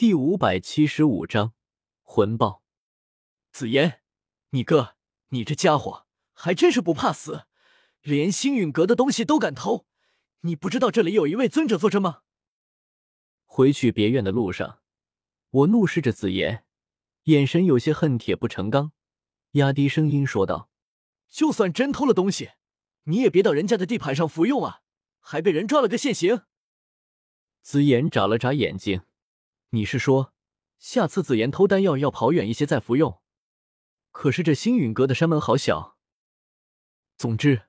[0.00, 1.52] 第五百七十五章
[2.02, 2.62] 魂爆。
[3.52, 4.00] 紫妍，
[4.48, 4.96] 你哥，
[5.28, 7.44] 你这家伙还真是不怕死，
[8.00, 9.84] 连星陨阁的东西都敢偷。
[10.40, 12.22] 你不知道这里有一位尊者坐镇吗？
[13.44, 14.80] 回去别院的路上，
[15.50, 16.64] 我怒视着紫妍，
[17.24, 18.92] 眼神有些恨铁不成钢，
[19.50, 20.70] 压低声音说道
[21.28, 22.52] ：“就算真偷了东西，
[23.02, 24.80] 你也别到人家的地盘上服用啊，
[25.18, 26.44] 还被人抓了个现行。”
[27.60, 29.02] 紫妍眨了眨眼睛。
[29.72, 30.34] 你是说，
[30.80, 33.22] 下次紫妍偷丹药要跑远一些再服用？
[34.10, 35.96] 可是这星陨阁的山门好小。
[37.16, 37.68] 总之，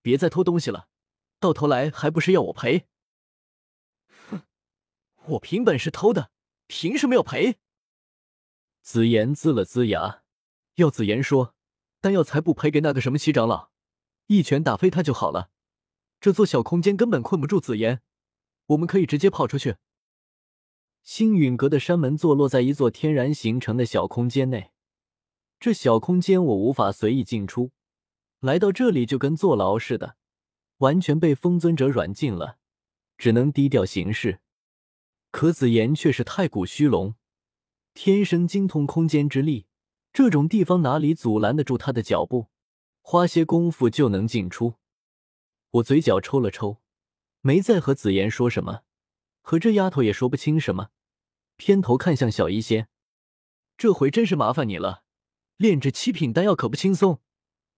[0.00, 0.86] 别再偷东西了，
[1.40, 2.86] 到头来还不是要我赔？
[4.28, 4.42] 哼，
[5.26, 6.30] 我凭本事偷的，
[6.68, 7.56] 凭什么要赔？
[8.80, 10.22] 紫妍龇了龇牙，
[10.76, 11.56] 要紫妍说，
[12.00, 13.72] 丹药才不赔给那个什么七长老，
[14.26, 15.50] 一拳打飞他就好了。
[16.20, 18.02] 这座小空间根本困不住紫妍，
[18.66, 19.78] 我们可以直接跑出去。
[21.02, 24.70] 星陨阁的山门坐落在一座天然形成的小空间内，
[25.58, 27.72] 这小空间我无法随意进出，
[28.40, 30.16] 来到这里就跟坐牢似的，
[30.78, 32.58] 完全被风尊者软禁了，
[33.18, 34.40] 只能低调行事。
[35.30, 37.14] 可紫妍却是太古虚龙，
[37.94, 39.66] 天生精通空间之力，
[40.12, 42.48] 这种地方哪里阻拦得住他的脚步？
[43.02, 44.74] 花些功夫就能进出。
[45.70, 46.80] 我嘴角抽了抽，
[47.40, 48.82] 没再和紫妍说什么。
[49.40, 50.90] 和这丫头也说不清什么，
[51.56, 52.88] 偏头看向小医仙，
[53.76, 55.04] 这回真是麻烦你了。
[55.56, 57.20] 炼制七品丹药可不轻松，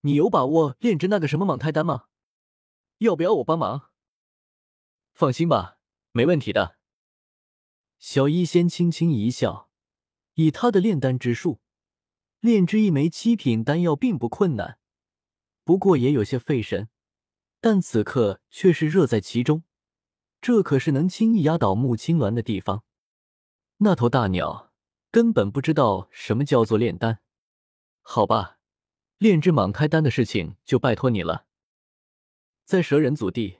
[0.00, 2.04] 你有把握炼制那个什么蟒胎丹吗？
[2.98, 3.90] 要不要我帮忙？
[5.12, 5.78] 放心吧，
[6.12, 6.76] 没问题的。
[7.98, 9.70] 小医仙轻轻一笑，
[10.34, 11.60] 以他的炼丹之术，
[12.40, 14.78] 炼制一枚七品丹药并不困难，
[15.64, 16.88] 不过也有些费神，
[17.60, 19.64] 但此刻却是乐在其中。
[20.40, 22.84] 这可是能轻易压倒穆青鸾的地方。
[23.78, 24.72] 那头大鸟
[25.10, 27.20] 根本不知道什么叫做炼丹。
[28.02, 28.58] 好吧，
[29.18, 31.46] 炼制蟒胎丹的事情就拜托你了。
[32.64, 33.58] 在蛇人祖地，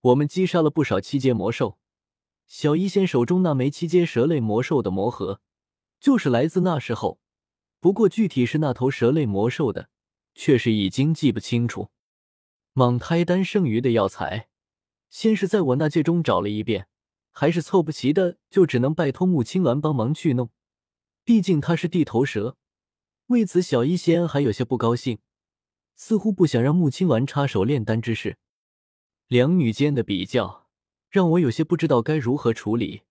[0.00, 1.78] 我们击杀了不少七阶魔兽。
[2.46, 5.40] 小医仙手中那枚七阶蛇类魔兽的魔核，
[5.98, 7.20] 就是来自那时候。
[7.80, 9.88] 不过具体是那头蛇类魔兽的，
[10.34, 11.90] 却是已经记不清楚。
[12.74, 14.48] 蟒胎丹剩余的药材。
[15.12, 16.88] 先是在我那界中找了一遍，
[17.32, 20.48] 还是凑不齐的，就只能拜托穆青鸾帮忙去弄。
[21.22, 22.56] 毕竟他是地头蛇，
[23.26, 25.18] 为此小医仙还有些不高兴，
[25.94, 28.38] 似乎不想让穆青鸾插手炼丹之事。
[29.28, 30.66] 两女间的比较
[31.10, 33.02] 让我有些不知道该如何处理。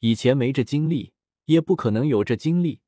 [0.00, 1.12] 以前没这经历，
[1.44, 2.80] 也不可能有这经历，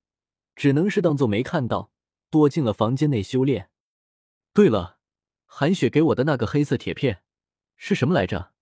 [0.56, 1.92] 只能是当做没看到，
[2.28, 3.70] 躲进了房间内修炼。
[4.52, 4.98] 对了，
[5.46, 7.22] 韩雪给我的那个黑色铁片。
[7.80, 8.52] 是什么来着？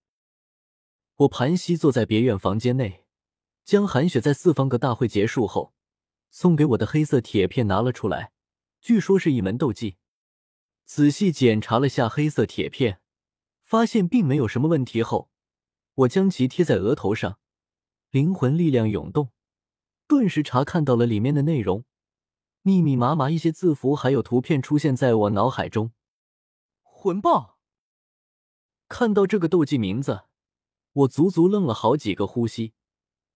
[1.16, 3.06] 我盘膝坐在别院房间内，
[3.65, 5.72] 将韩雪在四方阁大会结束后
[6.28, 8.32] 送给我的黑色铁片拿了出来。
[8.82, 9.97] 据说是一门斗技。
[10.84, 13.00] 仔细检查了下黑色铁片，
[13.65, 15.31] 发现并没有什么问题后，
[15.94, 17.38] 我将其贴在额头上，
[18.10, 19.31] 灵魂力量涌动，
[20.06, 21.87] 顿时查看到了里面的内容，
[22.60, 25.93] 密密麻麻一些字符还有图片出现在我脑海中。
[26.83, 27.56] 魂爆。
[28.89, 30.23] 看到这个斗技名字，
[30.93, 32.73] 我足足愣了好几个呼吸。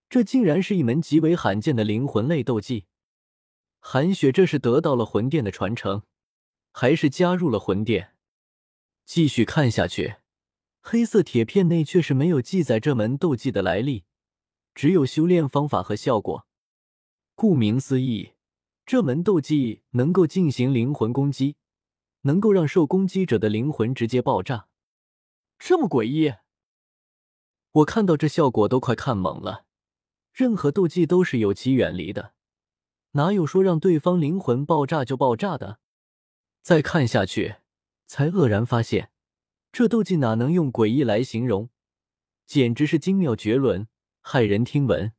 [0.09, 2.85] 这竟然是一门极为罕见的灵魂类斗技。
[3.79, 6.03] 韩雪这是得到了魂殿的传承，
[6.71, 8.15] 还是加入了魂殿？
[9.05, 10.15] 继续看下去，
[10.81, 14.03] 黑色铁片内却是没有记载这门斗技的来历，
[14.75, 16.45] 只有修炼方法和效果。
[17.35, 18.33] 顾名思义，
[18.85, 21.55] 这门斗技能够进行灵魂攻击，
[22.21, 24.67] 能够让受攻击者的灵魂直接爆炸。
[25.63, 26.33] 这么诡异，
[27.71, 29.67] 我看到这效果都快看懵了。
[30.33, 32.33] 任何斗技都是有其远离的，
[33.11, 35.77] 哪有说让对方灵魂爆炸就爆炸的？
[36.63, 37.57] 再看下去，
[38.07, 39.11] 才愕然发现，
[39.71, 41.69] 这斗技哪能用诡异来形容，
[42.47, 43.87] 简直是精妙绝伦，
[44.23, 45.13] 骇人听闻。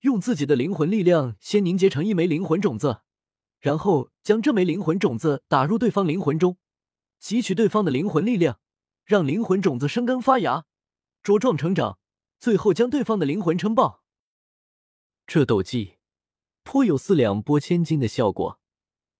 [0.00, 3.02] 用自己的灵魂力量先凝结成一枚灵魂种子，
[3.60, 6.58] 然后将这枚灵魂种子打入对方灵魂中，
[7.22, 8.58] 汲取对方的灵魂力量。
[9.04, 10.64] 让灵魂种子生根发芽，
[11.22, 11.98] 茁壮成长，
[12.38, 14.02] 最后将对方的灵魂撑爆。
[15.26, 15.98] 这斗技
[16.62, 18.60] 颇有四两拨千斤的效果，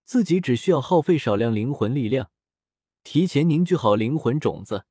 [0.05, 2.31] 自己只需要耗费少量灵魂力量，
[3.03, 4.85] 提前凝聚好灵魂种子，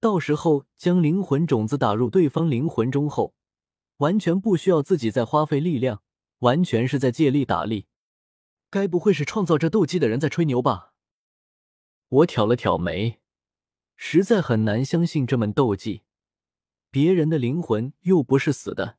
[0.00, 3.34] 到时候将灵魂种子打入对方灵魂中后，
[3.98, 6.02] 完全不需要自己再花费力量，
[6.40, 7.86] 完全是在借力打力。
[8.70, 10.92] 该不会是创造这斗技的人在吹牛吧？
[12.08, 13.20] 我挑了挑眉。
[13.96, 16.02] 实在很难相信这门斗技，
[16.90, 18.98] 别人的灵魂又不是死的，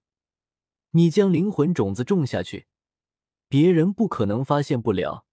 [0.92, 2.68] 你将灵魂种子种下去，
[3.47, 5.25] 别人不可能发现不了，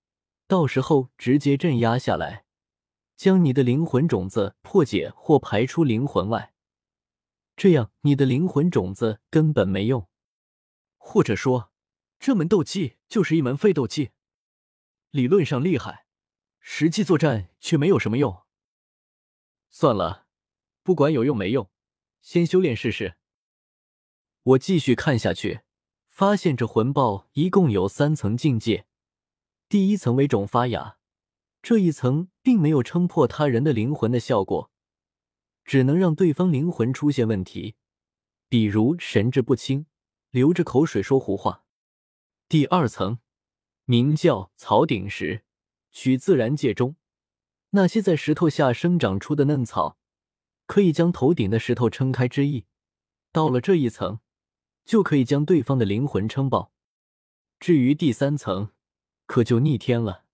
[0.46, 2.44] 到时候直接镇压下来，
[3.16, 6.52] 将你的灵魂种子破解或排出灵魂外，
[7.56, 10.08] 这样你的灵魂种子根本没用。
[10.98, 11.72] 或者说，
[12.18, 14.10] 这门斗技就是一门废斗技，
[15.10, 16.06] 理论上厉害，
[16.60, 18.42] 实际作战却没有什么用。
[19.74, 20.26] 算了，
[20.82, 21.70] 不管有用没用，
[22.20, 23.16] 先修炼试试。
[24.42, 25.62] 我继续看下去，
[26.08, 28.86] 发现这魂爆一共有三层境界。
[29.70, 30.98] 第一层为种发芽，
[31.62, 34.70] 这一层并没有撑破他人的灵魂的效果，
[35.64, 37.76] 只能让对方灵魂出现问题，
[38.50, 39.86] 比如神志不清、
[40.28, 41.64] 流着口水说胡话。
[42.46, 43.20] 第二层
[43.86, 45.44] 名叫草顶石，
[45.90, 46.96] 取自然界中
[47.72, 49.98] 那些在石头下生长出的嫩草，
[50.66, 52.64] 可以将头顶的石头撑开之意。
[53.30, 54.20] 到了这一层。
[54.84, 56.72] 就可以将对方的灵魂撑爆。
[57.60, 58.70] 至于第三层，
[59.26, 60.24] 可就逆天了。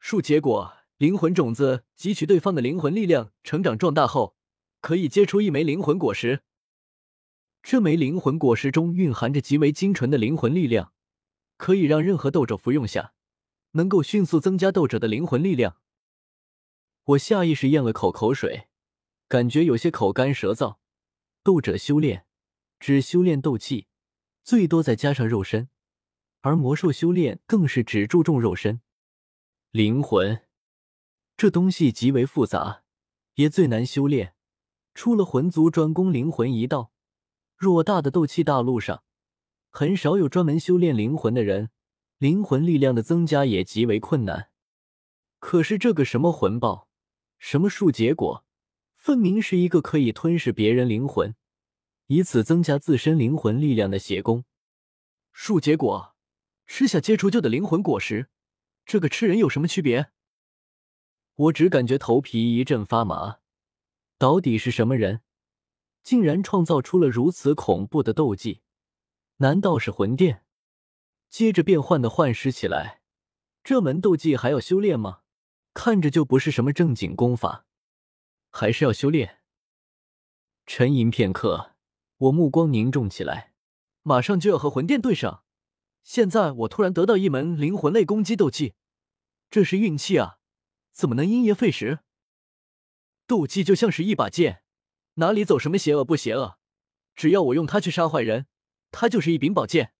[0.00, 4.34] 树结果，灵魂种子汲取对方的灵魂力量，成长壮大后，
[4.80, 6.42] 可以结出一枚灵魂果实。
[7.62, 10.92] 这枚灵魂果实中蕴含着极为精纯的灵魂力量，
[11.56, 13.12] 可以让任何斗者服用下，
[13.72, 15.76] 能够迅速增加斗者的灵魂力量。
[17.10, 18.68] 我下意识咽了口口水，
[19.26, 20.76] 感觉有些口干舌燥。
[21.42, 22.26] 斗者修炼。
[22.78, 23.88] 只修炼斗气，
[24.42, 25.66] 最多再加上肉身；
[26.40, 28.80] 而魔兽修炼更是只注重肉身。
[29.70, 30.46] 灵魂
[31.36, 32.84] 这东西极为复杂，
[33.34, 34.34] 也最难修炼。
[34.94, 36.92] 除了魂族专攻灵魂一道，
[37.58, 39.02] 偌大的斗气大陆上，
[39.68, 41.70] 很少有专门修炼灵魂的人。
[42.16, 44.50] 灵魂力量的增加也极为困难。
[45.38, 46.88] 可是这个什么魂爆，
[47.40, 48.44] 什么树结果，
[48.94, 51.34] 分明是一个可以吞噬别人灵魂。
[52.06, 54.44] 以此增加自身灵魂力量的邪功，
[55.32, 56.14] 树结果
[56.66, 58.28] 吃下接触旧的灵魂果实，
[58.84, 60.10] 这个吃人有什么区别？
[61.34, 63.38] 我只感觉头皮一阵发麻。
[64.18, 65.22] 到底是什么人，
[66.02, 68.60] 竟然创造出了如此恐怖的斗技？
[69.38, 70.44] 难道是魂殿？
[71.30, 73.00] 接着变幻的幻师起来，
[73.64, 75.20] 这门斗技还要修炼吗？
[75.72, 77.66] 看着就不是什么正经功法，
[78.50, 79.40] 还是要修炼？
[80.66, 81.76] 沉吟片刻。
[82.18, 83.54] 我目光凝重起来，
[84.02, 85.42] 马上就要和魂殿对上。
[86.02, 88.74] 现在我突然得到一门灵魂类攻击斗技，
[89.48, 90.38] 这是运气啊！
[90.92, 92.00] 怎么能因噎废食？
[93.26, 94.62] 斗技就像是一把剑，
[95.14, 96.58] 哪里走什么邪恶不邪恶？
[97.14, 98.46] 只要我用它去杀坏人，
[98.90, 99.94] 它就是一柄宝剑。